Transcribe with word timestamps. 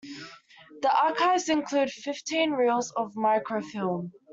The 0.81 0.91
archives 0.91 1.47
include 1.47 1.91
fifteen 1.91 2.53
reels 2.53 2.89
of 2.93 3.15
microfilm. 3.15 4.13